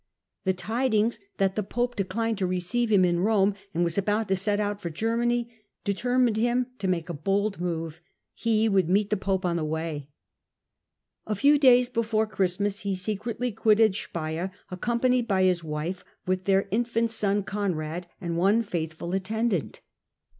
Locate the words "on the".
9.45-9.63